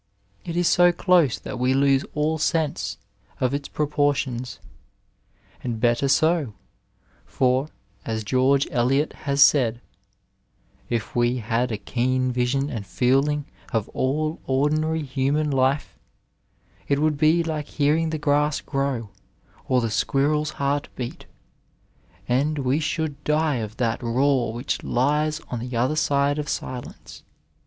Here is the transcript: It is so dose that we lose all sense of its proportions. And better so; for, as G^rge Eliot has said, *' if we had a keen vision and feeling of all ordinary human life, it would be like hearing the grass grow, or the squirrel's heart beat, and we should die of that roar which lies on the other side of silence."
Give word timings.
It 0.43 0.57
is 0.57 0.67
so 0.67 0.91
dose 0.91 1.37
that 1.37 1.59
we 1.59 1.75
lose 1.75 2.03
all 2.15 2.39
sense 2.39 2.97
of 3.39 3.53
its 3.53 3.67
proportions. 3.67 4.57
And 5.63 5.79
better 5.79 6.07
so; 6.07 6.55
for, 7.23 7.69
as 8.03 8.23
G^rge 8.23 8.65
Eliot 8.71 9.13
has 9.29 9.43
said, 9.43 9.79
*' 10.35 10.57
if 10.89 11.15
we 11.15 11.37
had 11.37 11.71
a 11.71 11.77
keen 11.77 12.31
vision 12.31 12.67
and 12.67 12.83
feeling 12.83 13.45
of 13.71 13.89
all 13.89 14.39
ordinary 14.47 15.03
human 15.03 15.51
life, 15.51 15.99
it 16.87 16.97
would 16.97 17.19
be 17.19 17.43
like 17.43 17.67
hearing 17.67 18.09
the 18.09 18.17
grass 18.17 18.59
grow, 18.59 19.11
or 19.67 19.81
the 19.81 19.91
squirrel's 19.91 20.49
heart 20.57 20.89
beat, 20.95 21.27
and 22.27 22.57
we 22.57 22.79
should 22.79 23.23
die 23.23 23.57
of 23.57 23.77
that 23.77 24.01
roar 24.01 24.51
which 24.51 24.81
lies 24.81 25.41
on 25.51 25.59
the 25.59 25.75
other 25.77 25.95
side 25.95 26.39
of 26.39 26.49
silence." 26.49 27.21